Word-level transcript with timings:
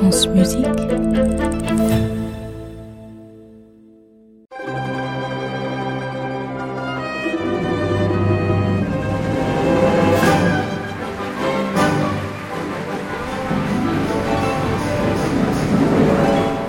France 0.00 0.28
Musique. 0.28 0.66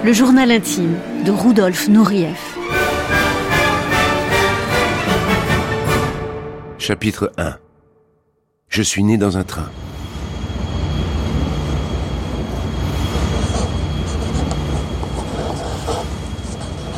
Le 0.04 0.12
journal 0.12 0.52
intime 0.52 0.98
de 1.24 1.32
Rudolf 1.32 1.88
Nureyev. 1.88 2.36
Chapitre 6.78 7.32
1 7.38 7.56
Je 8.68 8.82
suis 8.82 9.06
né 9.06 9.18
dans 9.18 9.38
un 9.38 9.44
train. 9.46 9.70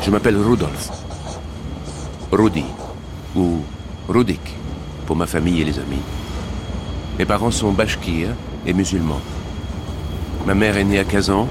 Je 0.04 0.12
m'appelle 0.12 0.36
Rudolf. 0.36 0.92
Rudi. 2.30 2.66
Ou 3.38 3.62
Rudik, 4.10 4.54
pour 5.06 5.16
ma 5.16 5.26
famille 5.26 5.62
et 5.62 5.64
les 5.64 5.80
amis. 5.80 6.02
Mes 7.18 7.26
parents 7.26 7.52
sont 7.52 7.72
bashkirs 7.72 8.36
et 8.66 8.74
musulmans. 8.74 9.22
Ma 10.46 10.56
mère 10.56 10.76
est 10.76 10.84
née 10.84 11.00
à 11.00 11.06
Kazan 11.06 11.48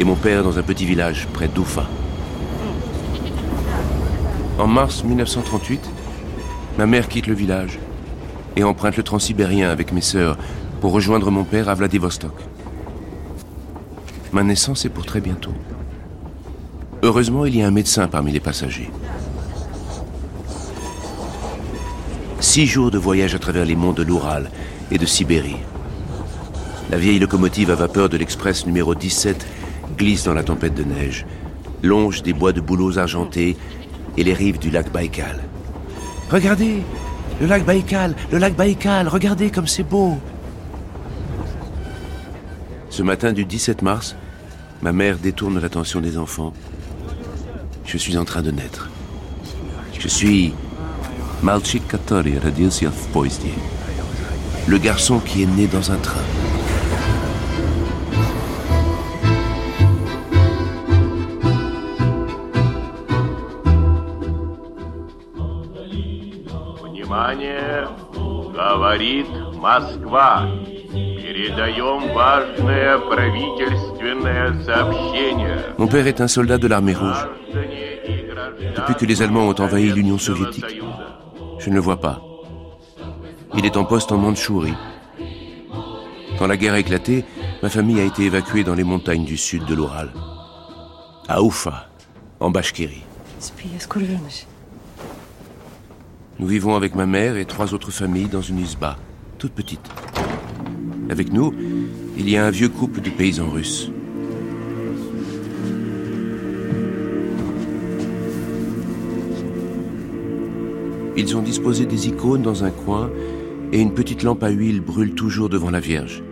et 0.00 0.04
mon 0.04 0.16
père 0.16 0.42
dans 0.42 0.58
un 0.58 0.62
petit 0.62 0.84
village 0.84 1.28
près 1.32 1.46
d'Oufa. 1.46 1.86
En 4.58 4.66
mars 4.66 5.04
1938, 5.04 5.88
ma 6.78 6.86
mère 6.86 7.08
quitte 7.08 7.28
le 7.28 7.34
village 7.34 7.78
et 8.56 8.64
emprunte 8.64 8.96
le 8.96 9.04
transsibérien 9.04 9.70
avec 9.70 9.92
mes 9.92 10.00
sœurs 10.00 10.36
pour 10.80 10.90
rejoindre 10.92 11.30
mon 11.30 11.44
père 11.44 11.68
à 11.68 11.74
Vladivostok. 11.74 12.34
Ma 14.32 14.42
naissance 14.42 14.84
est 14.84 14.90
pour 14.90 15.06
très 15.06 15.20
bientôt. 15.20 15.54
Heureusement, 17.04 17.46
il 17.46 17.56
y 17.56 17.62
a 17.62 17.66
un 17.66 17.72
médecin 17.72 18.06
parmi 18.06 18.30
les 18.30 18.38
passagers. 18.38 18.88
Six 22.38 22.66
jours 22.66 22.92
de 22.92 22.98
voyage 22.98 23.34
à 23.34 23.40
travers 23.40 23.64
les 23.64 23.74
monts 23.74 23.92
de 23.92 24.04
l'Oural 24.04 24.50
et 24.92 24.98
de 24.98 25.06
Sibérie. 25.06 25.56
La 26.90 26.98
vieille 26.98 27.18
locomotive 27.18 27.72
à 27.72 27.74
vapeur 27.74 28.08
de 28.08 28.16
l'express 28.16 28.66
numéro 28.66 28.94
17 28.94 29.46
glisse 29.98 30.24
dans 30.24 30.34
la 30.34 30.44
tempête 30.44 30.74
de 30.74 30.84
neige, 30.84 31.26
longe 31.82 32.22
des 32.22 32.32
bois 32.32 32.52
de 32.52 32.60
bouleaux 32.60 32.98
argentés 32.98 33.56
et 34.16 34.22
les 34.22 34.34
rives 34.34 34.60
du 34.60 34.70
lac 34.70 34.92
Baïkal. 34.92 35.40
Regardez, 36.30 36.82
le 37.40 37.46
lac 37.48 37.64
Baïkal, 37.64 38.14
le 38.30 38.38
lac 38.38 38.54
Baïkal, 38.54 39.08
regardez 39.08 39.50
comme 39.50 39.66
c'est 39.66 39.82
beau. 39.82 40.18
Ce 42.90 43.02
matin 43.02 43.32
du 43.32 43.44
17 43.44 43.82
mars, 43.82 44.14
ma 44.82 44.92
mère 44.92 45.18
détourne 45.18 45.58
l'attention 45.58 46.00
des 46.00 46.16
enfants 46.16 46.52
je 47.85 47.97
suis 47.97 48.17
en 48.17 48.25
train 48.25 48.41
de 48.41 48.51
naître. 48.51 48.89
Je 49.97 50.07
suis 50.07 50.53
Malchik 51.43 51.87
Katori 51.87 52.37
Radiosia 52.37 52.91
Poizdie, 53.13 53.51
le 54.67 54.77
garçon 54.77 55.19
qui 55.19 55.43
est 55.43 55.45
né 55.45 55.67
dans 55.67 55.91
un 55.91 55.97
train. 55.97 56.21
Внимание! 66.83 67.87
Говорит 68.57 69.27
Москва. 69.53 70.47
Передаем 70.91 72.13
важное 72.13 72.97
правительственное 72.97 74.63
сообщение. 74.63 75.59
Mon 75.77 75.87
père 75.87 76.07
est 76.07 76.19
un 76.21 76.27
soldat 76.27 76.57
de 76.57 76.67
l'armée 76.67 76.95
rouge. 76.95 77.27
Depuis 78.76 78.94
que 78.94 79.04
les 79.04 79.22
Allemands 79.22 79.48
ont 79.48 79.60
envahi 79.60 79.92
l'Union 79.92 80.18
soviétique, 80.18 80.80
je 81.58 81.70
ne 81.70 81.74
le 81.74 81.80
vois 81.80 82.00
pas. 82.00 82.22
Il 83.54 83.66
est 83.66 83.76
en 83.76 83.84
poste 83.84 84.12
en 84.12 84.18
Mandchourie. 84.18 84.74
Quand 86.38 86.46
la 86.46 86.56
guerre 86.56 86.74
a 86.74 86.80
éclaté, 86.80 87.24
ma 87.62 87.68
famille 87.68 88.00
a 88.00 88.04
été 88.04 88.24
évacuée 88.24 88.64
dans 88.64 88.74
les 88.74 88.84
montagnes 88.84 89.24
du 89.24 89.36
sud 89.36 89.64
de 89.66 89.74
l'Oural. 89.74 90.12
À 91.28 91.42
Oufa, 91.42 91.88
en 92.40 92.50
Bashkiri. 92.50 93.02
Nous 96.38 96.46
vivons 96.46 96.74
avec 96.74 96.94
ma 96.94 97.06
mère 97.06 97.36
et 97.36 97.44
trois 97.44 97.74
autres 97.74 97.90
familles 97.90 98.28
dans 98.28 98.42
une 98.42 98.58
isba, 98.58 98.96
toute 99.38 99.52
petite. 99.52 99.88
Avec 101.10 101.32
nous, 101.32 101.54
il 102.16 102.28
y 102.28 102.36
a 102.36 102.44
un 102.44 102.50
vieux 102.50 102.68
couple 102.68 103.00
de 103.00 103.10
paysans 103.10 103.50
russes. 103.50 103.90
Ils 111.16 111.36
ont 111.36 111.42
disposé 111.42 111.84
des 111.84 112.08
icônes 112.08 112.42
dans 112.42 112.64
un 112.64 112.70
coin 112.70 113.10
et 113.72 113.80
une 113.80 113.92
petite 113.92 114.22
lampe 114.22 114.42
à 114.42 114.48
huile 114.50 114.80
brûle 114.80 115.14
toujours 115.14 115.48
devant 115.48 115.70
la 115.70 115.80
Vierge. 115.80 116.22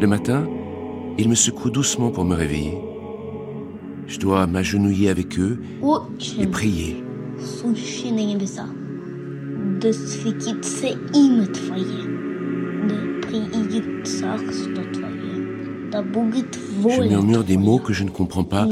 Le 0.00 0.06
matin, 0.06 0.46
ils 1.18 1.28
me 1.28 1.34
secouent 1.34 1.70
doucement 1.70 2.10
pour 2.10 2.24
me 2.24 2.34
réveiller. 2.34 2.78
Je 4.06 4.18
dois 4.18 4.46
m'agenouiller 4.46 5.08
avec 5.10 5.38
eux 5.38 5.60
et 6.40 6.46
prier. 6.46 7.02
Je 16.88 17.08
murmure 17.08 17.44
des 17.44 17.56
mots 17.56 17.78
que 17.78 17.92
je 17.92 18.04
ne 18.04 18.10
comprends 18.10 18.44
pas 18.44 18.66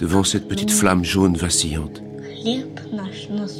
devant 0.00 0.24
cette 0.24 0.48
petite 0.48 0.70
flamme 0.70 1.04
jaune 1.04 1.36
vacillante. 1.36 2.02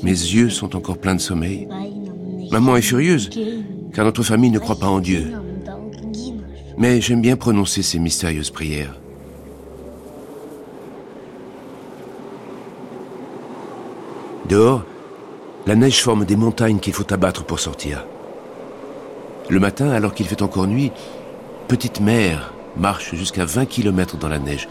Mes 0.02 0.10
yeux 0.10 0.50
sont 0.50 0.76
encore 0.76 0.98
pleins 0.98 1.14
de 1.14 1.20
sommeil. 1.20 1.68
Maman 2.50 2.76
est 2.76 2.82
furieuse, 2.82 3.30
car 3.92 4.04
notre 4.04 4.22
famille 4.22 4.50
ne 4.50 4.58
croit 4.58 4.78
pas 4.78 4.88
en 4.88 5.00
Dieu. 5.00 5.32
Mais 6.78 7.00
j'aime 7.00 7.20
bien 7.20 7.36
prononcer 7.36 7.82
ces 7.82 7.98
mystérieuses 7.98 8.50
prières. 8.50 8.98
Dehors, 14.48 14.82
la 15.66 15.76
neige 15.76 16.02
forme 16.02 16.24
des 16.24 16.36
montagnes 16.36 16.78
qu'il 16.78 16.92
faut 16.92 17.12
abattre 17.12 17.44
pour 17.44 17.60
sortir. 17.60 18.04
Le 19.48 19.60
matin, 19.60 19.90
alors 19.90 20.14
qu'il 20.14 20.26
fait 20.26 20.42
encore 20.42 20.66
nuit, 20.66 20.90
petite 21.68 22.00
mère 22.00 22.52
marche 22.76 23.14
jusqu'à 23.14 23.44
20 23.44 23.66
km 23.66 24.16
dans 24.16 24.28
la 24.28 24.38
neige 24.38 24.68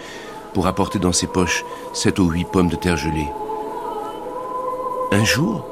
pour 0.54 0.68
apporter 0.68 1.00
dans 1.00 1.14
ses 1.14 1.28
poches 1.28 1.64
sept 1.94 2.20
ou 2.20 2.30
huit 2.30 2.48
pommes 2.52 2.70
de 2.70 2.76
terre 2.76 2.98
gelées. 2.98 3.28
Un 5.12 5.24
jour, 5.26 5.66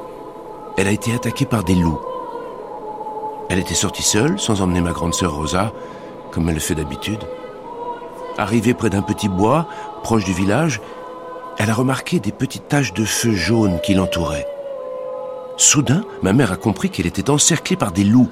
elle 0.77 0.87
a 0.87 0.91
été 0.91 1.13
attaquée 1.13 1.45
par 1.45 1.63
des 1.63 1.75
loups. 1.75 2.01
Elle 3.49 3.59
était 3.59 3.75
sortie 3.75 4.01
seule, 4.01 4.39
sans 4.39 4.63
emmener 4.63 4.81
ma 4.81 4.93
grande 4.93 5.13
sœur 5.13 5.35
Rosa, 5.35 5.73
comme 6.31 6.49
elle 6.49 6.55
le 6.55 6.59
fait 6.59 6.73
d'habitude. 6.73 7.19
Arrivée 8.39 8.73
près 8.73 8.89
d'un 8.89 9.03
petit 9.03 9.29
bois, 9.29 9.67
proche 10.01 10.25
du 10.25 10.33
village, 10.33 10.81
elle 11.59 11.69
a 11.69 11.75
remarqué 11.75 12.19
des 12.19 12.31
petites 12.31 12.67
taches 12.67 12.93
de 12.93 13.05
feu 13.05 13.33
jaune 13.33 13.79
qui 13.83 13.93
l'entouraient. 13.93 14.47
Soudain, 15.55 16.03
ma 16.23 16.33
mère 16.33 16.51
a 16.51 16.57
compris 16.57 16.89
qu'elle 16.89 17.07
était 17.07 17.29
encerclée 17.29 17.75
par 17.75 17.91
des 17.91 18.03
loups. 18.03 18.31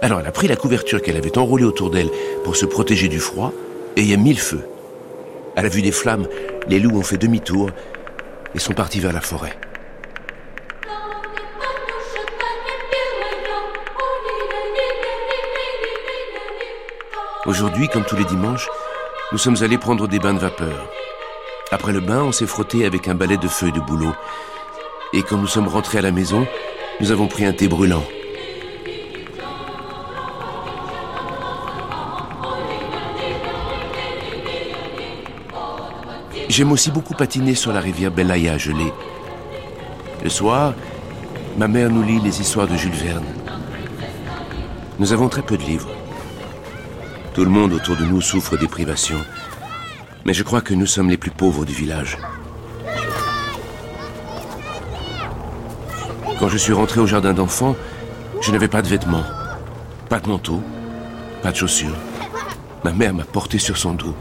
Alors 0.00 0.20
elle 0.20 0.26
a 0.26 0.32
pris 0.32 0.48
la 0.48 0.56
couverture 0.56 1.02
qu'elle 1.02 1.16
avait 1.16 1.36
enroulée 1.36 1.64
autour 1.64 1.90
d'elle 1.90 2.10
pour 2.44 2.56
se 2.56 2.64
protéger 2.64 3.08
du 3.08 3.20
froid 3.20 3.52
et 3.96 4.02
y 4.02 4.14
a 4.14 4.16
mis 4.16 4.32
le 4.32 4.40
feu. 4.40 4.66
Elle 5.54 5.66
a 5.66 5.70
vu 5.70 5.82
des 5.82 5.92
flammes, 5.92 6.26
les 6.66 6.80
loups 6.80 6.96
ont 6.96 7.02
fait 7.02 7.18
demi-tour 7.18 7.70
et 8.54 8.58
sont 8.58 8.74
partis 8.74 9.00
vers 9.00 9.12
la 9.12 9.20
forêt. 9.20 9.54
Aujourd'hui, 17.46 17.88
comme 17.88 18.04
tous 18.04 18.16
les 18.16 18.24
dimanches, 18.24 18.68
nous 19.30 19.38
sommes 19.38 19.62
allés 19.62 19.78
prendre 19.78 20.08
des 20.08 20.18
bains 20.18 20.34
de 20.34 20.40
vapeur. 20.40 20.88
Après 21.70 21.92
le 21.92 22.00
bain, 22.00 22.22
on 22.24 22.32
s'est 22.32 22.46
frotté 22.46 22.84
avec 22.84 23.06
un 23.06 23.14
balai 23.14 23.36
de 23.36 23.46
feuilles 23.46 23.72
de 23.72 23.80
bouleau. 23.80 24.12
Et 25.12 25.22
quand 25.22 25.36
nous 25.36 25.46
sommes 25.46 25.68
rentrés 25.68 25.98
à 25.98 26.02
la 26.02 26.10
maison, 26.10 26.46
nous 27.00 27.12
avons 27.12 27.28
pris 27.28 27.44
un 27.44 27.52
thé 27.52 27.68
brûlant. 27.68 28.02
J'aime 36.48 36.72
aussi 36.72 36.90
beaucoup 36.90 37.14
patiner 37.14 37.54
sur 37.54 37.72
la 37.72 37.80
rivière 37.80 38.10
Belaya 38.10 38.58
gelée. 38.58 38.92
Le 40.24 40.28
soir, 40.28 40.74
ma 41.56 41.68
mère 41.68 41.88
nous 41.88 42.02
lit 42.02 42.20
les 42.20 42.40
histoires 42.40 42.66
de 42.66 42.74
Jules 42.74 42.90
Verne. 42.92 43.26
Nous 44.98 45.12
avons 45.12 45.28
très 45.28 45.42
peu 45.42 45.56
de 45.56 45.62
livres. 45.62 45.97
Tout 47.38 47.44
le 47.44 47.50
monde 47.52 47.72
autour 47.72 47.94
de 47.94 48.04
nous 48.04 48.20
souffre 48.20 48.56
des 48.56 48.66
privations. 48.66 49.24
Mais 50.24 50.34
je 50.34 50.42
crois 50.42 50.60
que 50.60 50.74
nous 50.74 50.86
sommes 50.86 51.08
les 51.08 51.16
plus 51.16 51.30
pauvres 51.30 51.64
du 51.64 51.72
village. 51.72 52.18
Quand 56.40 56.48
je 56.48 56.58
suis 56.58 56.72
rentré 56.72 56.98
au 56.98 57.06
jardin 57.06 57.32
d'enfants, 57.34 57.76
je 58.40 58.50
n'avais 58.50 58.66
pas 58.66 58.82
de 58.82 58.88
vêtements, 58.88 59.22
pas 60.08 60.18
de 60.18 60.28
manteau, 60.28 60.60
pas 61.40 61.52
de 61.52 61.56
chaussures. 61.56 61.94
Ma 62.82 62.90
mère 62.90 63.14
m'a 63.14 63.22
porté 63.22 63.60
sur 63.60 63.76
son 63.76 63.92
dos. 63.94 64.16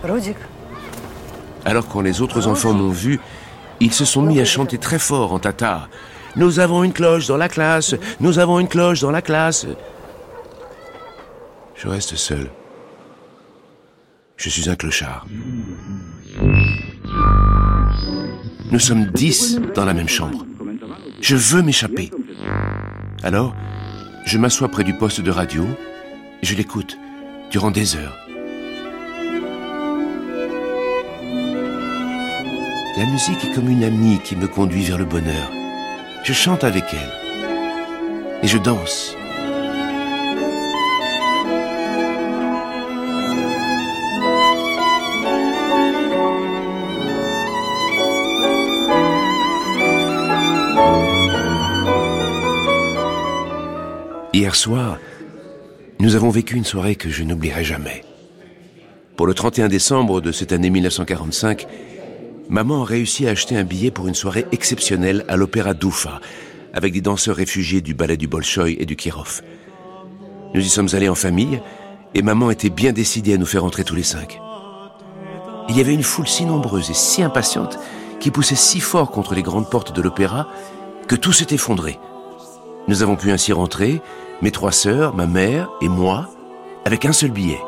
Alors 1.65 1.87
quand 1.87 2.01
les 2.01 2.21
autres 2.21 2.45
enfants 2.45 2.73
m'ont 2.73 2.91
vu, 2.91 3.19
ils 3.79 3.93
se 3.93 4.05
sont 4.05 4.21
mis 4.21 4.39
à 4.39 4.45
chanter 4.45 4.77
très 4.77 4.99
fort 4.99 5.33
en 5.33 5.39
tatar. 5.39 5.89
Nous 6.35 6.59
avons 6.59 6.83
une 6.83 6.93
cloche 6.93 7.25
dans 7.25 7.37
la 7.37 7.49
classe, 7.49 7.95
nous 8.19 8.37
avons 8.37 8.59
une 8.59 8.67
cloche 8.67 9.01
dans 9.01 9.09
la 9.09 9.23
classe. 9.23 9.65
Je 11.73 11.87
reste 11.87 12.15
seul. 12.15 12.51
Je 14.37 14.49
suis 14.49 14.69
un 14.69 14.75
clochard. 14.75 15.25
Nous 18.71 18.79
sommes 18.79 19.07
dix 19.07 19.59
dans 19.73 19.83
la 19.83 19.95
même 19.95 20.07
chambre. 20.07 20.45
Je 21.21 21.35
veux 21.35 21.63
m'échapper. 21.63 22.11
Alors, 23.23 23.55
je 24.25 24.37
m'assois 24.37 24.69
près 24.69 24.83
du 24.83 24.93
poste 24.93 25.21
de 25.21 25.31
radio 25.31 25.65
et 26.43 26.45
je 26.45 26.55
l'écoute 26.55 26.99
durant 27.49 27.71
des 27.71 27.95
heures. 27.95 28.15
La 32.95 33.05
musique 33.05 33.43
est 33.43 33.53
comme 33.55 33.69
une 33.69 33.83
amie 33.83 34.19
qui 34.23 34.35
me 34.35 34.47
conduit 34.47 34.83
vers 34.83 34.99
le 34.99 35.05
bonheur. 35.05 35.51
Je 36.23 36.33
chante 36.33 36.63
avec 36.63 36.83
elle. 36.93 38.43
Et 38.43 38.47
je 38.47 38.59
danse. 38.59 39.16
Hier 54.37 54.53
soir, 54.53 54.99
nous 55.99 56.15
avons 56.15 56.29
vécu 56.29 56.57
une 56.57 56.63
soirée 56.63 56.95
que 56.95 57.09
je 57.09 57.23
n'oublierai 57.23 57.63
jamais. 57.63 58.03
Pour 59.15 59.25
le 59.25 59.33
31 59.33 59.67
décembre 59.67 60.21
de 60.21 60.31
cette 60.31 60.51
année 60.51 60.69
1945, 60.69 61.65
maman 62.47 62.83
a 62.83 62.85
réussi 62.85 63.25
à 63.25 63.31
acheter 63.31 63.57
un 63.57 63.63
billet 63.63 63.89
pour 63.89 64.07
une 64.07 64.13
soirée 64.13 64.45
exceptionnelle 64.51 65.25
à 65.27 65.37
l'opéra 65.37 65.73
d'Oufa, 65.73 66.21
avec 66.71 66.93
des 66.93 67.01
danseurs 67.01 67.37
réfugiés 67.37 67.81
du 67.81 67.95
ballet 67.95 68.15
du 68.15 68.27
Bolchoï 68.27 68.77
et 68.79 68.85
du 68.85 68.95
Kirov. 68.95 69.41
Nous 70.53 70.61
y 70.61 70.69
sommes 70.69 70.89
allés 70.93 71.09
en 71.09 71.15
famille, 71.15 71.59
et 72.13 72.21
maman 72.21 72.51
était 72.51 72.69
bien 72.69 72.93
décidée 72.93 73.33
à 73.33 73.37
nous 73.37 73.47
faire 73.47 73.65
entrer 73.65 73.85
tous 73.85 73.95
les 73.95 74.03
cinq. 74.03 74.39
Il 75.67 75.75
y 75.75 75.81
avait 75.81 75.95
une 75.95 76.03
foule 76.03 76.27
si 76.27 76.45
nombreuse 76.45 76.91
et 76.91 76.93
si 76.93 77.23
impatiente 77.23 77.79
qui 78.19 78.29
poussait 78.29 78.53
si 78.53 78.81
fort 78.81 79.09
contre 79.09 79.33
les 79.33 79.41
grandes 79.41 79.71
portes 79.71 79.95
de 79.95 80.01
l'opéra 80.03 80.47
que 81.07 81.15
tout 81.15 81.33
s'est 81.33 81.55
effondré. 81.55 81.97
Nous 82.87 83.01
avons 83.01 83.15
pu 83.15 83.31
ainsi 83.31 83.51
rentrer, 83.51 83.99
mes 84.41 84.51
trois 84.51 84.71
sœurs, 84.71 85.15
ma 85.15 85.25
mère 85.25 85.69
et 85.81 85.89
moi, 85.89 86.29
avec 86.85 87.05
un 87.05 87.13
seul 87.13 87.31
billet. 87.31 87.61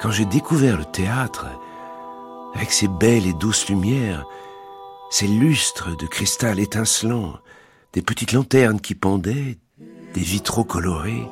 Quand 0.00 0.10
j'ai 0.10 0.24
découvert 0.24 0.78
le 0.78 0.84
théâtre, 0.84 1.46
avec 2.54 2.70
ses 2.70 2.88
belles 2.88 3.26
et 3.26 3.32
douces 3.32 3.68
lumières, 3.68 4.24
ses 5.10 5.26
lustres 5.26 5.96
de 5.96 6.06
cristal 6.06 6.60
étincelant, 6.60 7.34
des 7.92 8.02
petites 8.02 8.32
lanternes 8.32 8.80
qui 8.80 8.94
pendaient, 8.94 9.58
des 10.14 10.20
vitraux 10.20 10.64
colorés, 10.64 11.26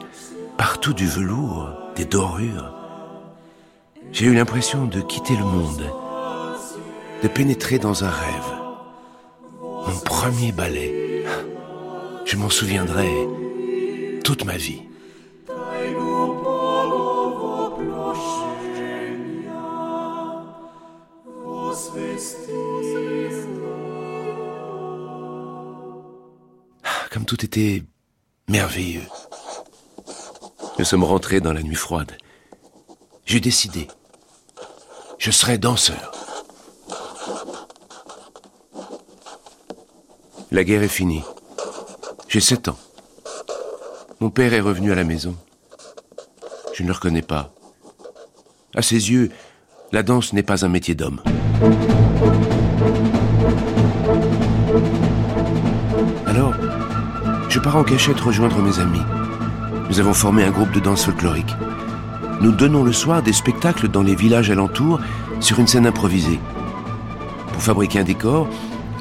partout 0.57 0.95
du 0.95 1.07
velours, 1.07 1.71
des 1.95 2.05
dorures. 2.05 2.73
J'ai 4.13 4.27
eu 4.27 4.35
l'impression 4.35 4.87
de 4.87 5.01
quitter 5.01 5.37
le 5.37 5.45
monde, 5.45 5.85
de 7.23 7.29
pénétrer 7.29 7.79
dans 7.79 8.05
un 8.05 8.11
rêve. 8.11 8.55
Mon 9.63 10.01
premier 10.05 10.53
ballet. 10.53 11.16
Je 12.27 12.37
m'en 12.37 12.51
souviendrai 12.51 13.09
toute 14.25 14.45
ma 14.45 14.57
vie. 14.57 14.83
comme 27.11 27.25
tout 27.25 27.45
était 27.47 27.83
merveilleux. 28.49 29.07
Nous 30.79 30.85
sommes 30.85 31.05
rentrés 31.05 31.41
dans 31.41 31.55
la 31.55 31.63
nuit 31.63 31.75
froide. 31.75 32.13
J'ai 33.25 33.41
décidé. 33.41 33.89
Je 35.17 35.31
serai 35.31 35.57
danseur. 35.57 36.13
La 40.51 40.63
guerre 40.63 40.83
est 40.83 40.89
finie. 40.89 41.23
J'ai 42.37 42.43
sept 42.43 42.69
ans. 42.69 42.77
Mon 44.21 44.29
père 44.29 44.53
est 44.53 44.61
revenu 44.61 44.93
à 44.93 44.95
la 44.95 45.05
maison. 45.05 45.35
Je 46.75 46.83
ne 46.83 46.89
le 46.89 46.93
reconnais 46.93 47.23
pas. 47.23 47.51
À 48.75 48.83
ses 48.83 49.11
yeux, 49.11 49.31
la 49.91 50.03
danse 50.03 50.35
n'est 50.35 50.43
pas 50.43 50.63
un 50.63 50.69
métier 50.69 50.95
d'homme. 50.95 51.23
Alors, 56.27 56.53
je 57.49 57.59
pars 57.59 57.77
en 57.77 57.85
cachette 57.85 58.21
rejoindre 58.21 58.61
mes 58.61 58.81
amis. 58.81 59.01
Nous 59.89 59.99
avons 59.99 60.13
formé 60.13 60.45
un 60.45 60.51
groupe 60.51 60.73
de 60.73 60.81
danse 60.81 61.07
folklorique. 61.07 61.55
Nous 62.43 62.53
donnons 62.53 62.85
le 62.85 62.93
soir 62.93 63.23
des 63.23 63.33
spectacles 63.33 63.89
dans 63.89 64.03
les 64.03 64.15
villages 64.15 64.51
alentours 64.51 65.01
sur 65.41 65.59
une 65.59 65.69
scène 65.69 65.87
improvisée. 65.87 66.39
Pour 67.55 67.63
fabriquer 67.63 68.01
un 68.01 68.05
décor, 68.05 68.47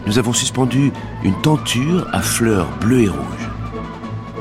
nous 0.05 0.19
avons 0.19 0.33
suspendu 0.33 0.91
une 1.23 1.39
tenture 1.41 2.07
à 2.11 2.21
fleurs 2.21 2.69
bleues 2.79 3.03
et 3.03 3.09
rouges. 3.09 3.49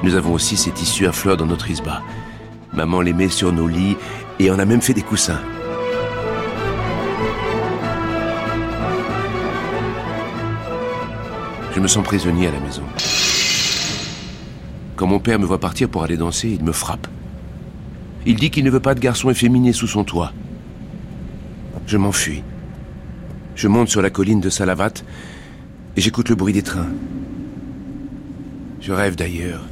Nous 0.02 0.14
avons 0.14 0.32
aussi 0.34 0.56
ces 0.56 0.70
tissus 0.70 1.06
à 1.06 1.12
fleurs 1.12 1.36
dans 1.36 1.46
notre 1.46 1.70
isba. 1.70 2.02
Maman 2.72 3.00
les 3.00 3.14
met 3.14 3.28
sur 3.28 3.52
nos 3.52 3.66
lits 3.66 3.96
et 4.38 4.50
en 4.50 4.58
a 4.58 4.64
même 4.64 4.82
fait 4.82 4.92
des 4.92 5.02
coussins. 5.02 5.40
Je 11.74 11.80
me 11.80 11.88
sens 11.88 12.04
prisonnier 12.04 12.48
à 12.48 12.50
la 12.52 12.60
maison. 12.60 12.82
Quand 14.96 15.06
mon 15.06 15.18
père 15.18 15.38
me 15.38 15.46
voit 15.46 15.58
partir 15.58 15.88
pour 15.88 16.04
aller 16.04 16.16
danser, 16.16 16.50
il 16.50 16.64
me 16.64 16.72
frappe. 16.72 17.08
Il 18.26 18.36
dit 18.36 18.50
qu'il 18.50 18.64
ne 18.64 18.70
veut 18.70 18.80
pas 18.80 18.94
de 18.94 19.00
garçon 19.00 19.30
efféminé 19.30 19.72
sous 19.72 19.86
son 19.86 20.04
toit. 20.04 20.32
Je 21.86 21.96
m'enfuis. 21.96 22.42
Je 23.54 23.68
monte 23.68 23.88
sur 23.88 24.02
la 24.02 24.10
colline 24.10 24.40
de 24.40 24.50
Salavat 24.50 24.92
et 25.96 26.00
j'écoute 26.00 26.28
le 26.28 26.34
bruit 26.34 26.52
des 26.52 26.62
trains. 26.62 26.92
Je 28.80 28.92
rêve 28.92 29.16
d'ailleurs. 29.16 29.62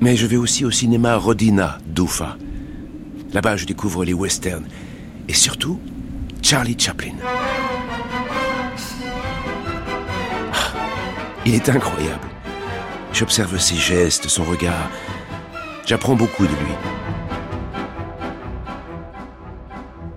Mais 0.00 0.16
je 0.16 0.26
vais 0.26 0.36
aussi 0.36 0.64
au 0.64 0.70
cinéma 0.70 1.16
Rodina 1.16 1.78
d'Ufa. 1.86 2.36
Là-bas, 3.32 3.56
je 3.56 3.66
découvre 3.66 4.04
les 4.04 4.14
westerns. 4.14 4.66
Et 5.28 5.34
surtout, 5.34 5.78
Charlie 6.42 6.76
Chaplin. 6.78 7.12
Ah, 10.52 10.72
il 11.44 11.54
est 11.54 11.68
incroyable. 11.68 12.28
J'observe 13.12 13.58
ses 13.58 13.76
gestes, 13.76 14.28
son 14.28 14.44
regard. 14.44 14.90
J'apprends 15.86 16.16
beaucoup 16.16 16.44
de 16.44 16.52
lui. 16.52 16.74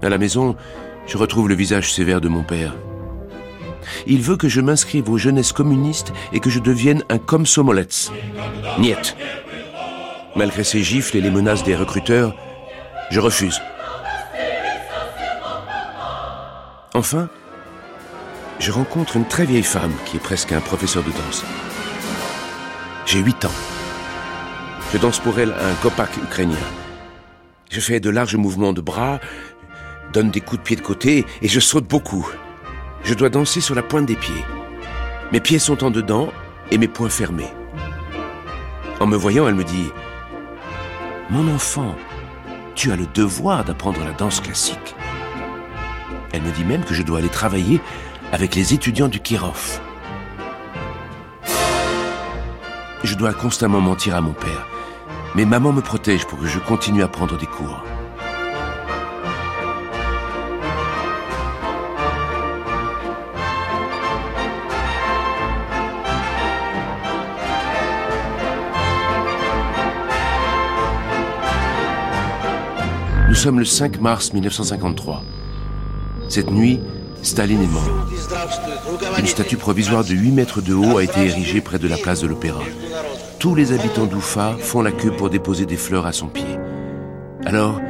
À 0.02 0.10
la 0.10 0.18
maison, 0.18 0.56
je 1.08 1.18
retrouve 1.18 1.50
le 1.50 1.56
visage 1.56 1.92
sévère 1.92 2.22
de 2.22 2.30
mon 2.30 2.44
père. 2.44 2.74
Il 4.08 4.22
veut 4.22 4.38
que 4.38 4.50
je 4.50 4.62
m'inscrive 4.62 5.10
aux 5.10 5.18
jeunesses 5.18 5.54
communistes 5.54 6.14
et 6.32 6.40
que 6.40 6.50
je 6.50 6.60
devienne 6.60 7.04
un 7.10 7.18
komsomolets. 7.18 8.12
Niet. 8.80 9.16
Malgré 10.36 10.64
ses 10.64 10.82
gifles 10.82 11.18
et 11.18 11.22
les 11.22 11.30
menaces 11.30 11.64
des 11.64 11.76
recruteurs, 11.76 12.36
je 13.12 13.20
refuse. 13.20 13.62
Enfin, 16.96 17.30
je 18.60 18.72
rencontre 18.72 19.18
une 19.18 19.28
très 19.28 19.46
vieille 19.46 19.64
femme 19.64 19.94
qui 20.06 20.18
est 20.18 20.20
presque 20.20 20.52
un 20.52 20.62
professeur 20.62 21.04
de 21.04 21.12
danse. 21.12 21.44
J'ai 23.06 23.20
8 23.20 23.46
ans. 23.46 23.52
Je 24.94 24.98
danse 24.98 25.20
pour 25.20 25.40
elle 25.40 25.52
un 25.54 25.74
kopak 25.82 26.16
ukrainien. 26.18 26.56
Je 27.72 27.80
fais 27.80 28.00
de 28.00 28.10
larges 28.10 28.36
mouvements 28.36 28.74
de 28.74 28.82
bras, 28.82 29.20
donne 30.14 30.30
des 30.30 30.42
coups 30.42 30.62
de 30.62 30.64
pied 30.64 30.76
de 30.76 30.82
côté 30.82 31.26
et 31.42 31.48
je 31.48 31.60
saute 31.60 31.88
beaucoup. 31.88 32.30
Je 33.04 33.14
dois 33.14 33.30
danser 33.30 33.60
sur 33.60 33.76
la 33.76 33.84
pointe 33.84 34.06
des 34.06 34.16
pieds. 34.16 34.46
Mes 35.32 35.42
pieds 35.42 35.60
sont 35.60 35.84
en 35.84 35.92
dedans 35.92 36.32
et 36.72 36.78
mes 36.78 36.88
poings 36.88 37.10
fermés. 37.10 37.52
En 39.00 39.08
me 39.08 39.18
voyant, 39.18 39.48
elle 39.48 39.56
me 39.56 39.66
dit 39.66 39.92
Mon 41.30 41.54
enfant, 41.54 41.96
tu 42.76 42.92
as 42.92 42.96
le 42.96 43.06
devoir 43.08 43.66
d'apprendre 43.66 44.04
la 44.06 44.14
danse 44.14 44.40
classique. 44.40 44.96
Elle 46.32 46.44
me 46.44 46.52
dit 46.52 46.64
même 46.64 46.84
que 46.84 46.94
je 46.94 47.04
dois 47.04 47.20
aller 47.20 47.30
travailler 47.30 47.82
avec 48.32 48.56
les 48.56 48.74
étudiants 48.74 49.10
du 49.10 49.20
Kirov. 49.20 49.82
Je 53.04 53.16
dois 53.16 53.34
constamment 53.34 53.82
mentir 53.82 54.16
à 54.16 54.22
mon 54.22 54.34
père. 54.34 54.68
Mais 55.36 55.46
maman 55.46 55.74
me 55.74 55.82
protège 55.82 56.26
pour 56.26 56.40
que 56.40 56.48
je 56.48 56.60
continue 56.60 57.04
à 57.04 57.08
prendre 57.08 57.38
des 57.38 57.48
cours. 57.48 57.84
Nous 73.34 73.40
sommes 73.40 73.58
le 73.58 73.66
5 73.66 74.00
mars 74.00 74.32
1953. 74.32 75.24
Cette 76.30 76.52
nuit, 76.52 76.80
Staline 77.24 77.64
est 77.64 77.68
mort. 77.68 78.08
Une 79.18 79.26
statue 79.26 79.58
provisoire 79.58 80.04
de 80.04 80.14
8 80.14 80.32
mètres 80.32 80.62
de 80.62 80.76
haut 80.76 81.00
a 81.00 81.04
été 81.04 81.22
érigée 81.22 81.60
près 81.60 81.80
de 81.80 81.88
la 81.88 81.98
place 81.98 82.22
de 82.22 82.28
l'Opéra. 82.28 82.62
Tous 83.40 83.56
les 83.56 83.72
habitants 83.72 84.06
d'Oufa 84.06 84.56
font 84.60 84.84
la 84.84 84.92
queue 84.92 85.10
pour 85.10 85.32
déposer 85.32 85.66
des 85.66 85.78
fleurs 85.78 86.06
à 86.06 86.12
son 86.12 86.28
pied. 86.28 86.46
Alors, 87.44 87.82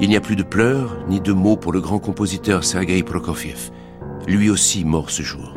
il 0.00 0.08
n'y 0.08 0.16
a 0.16 0.22
plus 0.22 0.34
de 0.34 0.42
pleurs 0.42 0.96
ni 1.10 1.20
de 1.20 1.34
mots 1.34 1.58
pour 1.58 1.72
le 1.72 1.82
grand 1.82 1.98
compositeur 1.98 2.64
Sergei 2.64 3.02
Prokofiev, 3.02 3.70
lui 4.26 4.48
aussi 4.48 4.86
mort 4.86 5.10
ce 5.10 5.22
jour. 5.22 5.52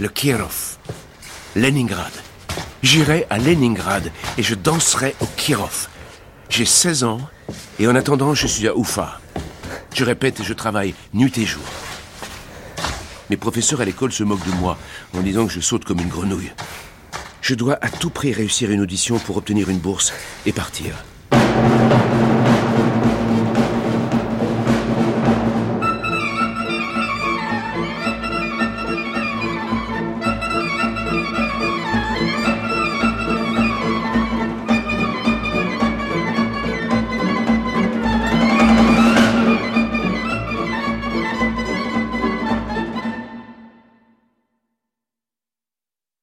Le 0.00 0.08
Kirov, 0.08 0.78
Leningrad. 1.54 2.12
J'irai 2.82 3.26
à 3.28 3.36
Leningrad 3.36 4.10
et 4.38 4.42
je 4.42 4.54
danserai 4.54 5.14
au 5.20 5.26
Kirov. 5.36 5.88
J'ai 6.48 6.64
16 6.64 7.04
ans 7.04 7.20
et 7.78 7.86
en 7.86 7.94
attendant, 7.94 8.32
je 8.32 8.46
suis 8.46 8.66
à 8.66 8.74
Oufa. 8.74 9.20
Je 9.94 10.02
répète 10.02 10.42
je 10.42 10.54
travaille 10.54 10.94
nuit 11.12 11.36
et 11.36 11.44
jour. 11.44 11.60
Mes 13.28 13.36
professeurs 13.36 13.82
à 13.82 13.84
l'école 13.84 14.12
se 14.12 14.24
moquent 14.24 14.46
de 14.46 14.56
moi 14.56 14.78
en 15.14 15.20
disant 15.20 15.46
que 15.46 15.52
je 15.52 15.60
saute 15.60 15.84
comme 15.84 16.00
une 16.00 16.08
grenouille. 16.08 16.52
Je 17.42 17.54
dois 17.54 17.78
à 17.82 17.90
tout 17.90 18.08
prix 18.08 18.32
réussir 18.32 18.70
une 18.70 18.80
audition 18.80 19.18
pour 19.18 19.36
obtenir 19.36 19.68
une 19.68 19.80
bourse 19.80 20.14
et 20.46 20.52
partir. 20.52 21.04